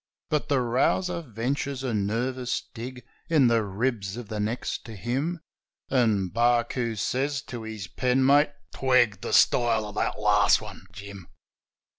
[0.31, 5.41] But the rouser ventures a nervous dig In the ribs of the next to him;
[5.91, 11.27] And Barcoo says to his pen mate:' Twig' The style of the last un, Jim.'